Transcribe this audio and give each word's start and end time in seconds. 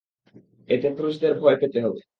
এতে 0.69 0.87
পুরুষদের 0.95 1.31
ভয় 1.39 1.57
পেতে 1.61 1.79
হবে! 1.85 1.99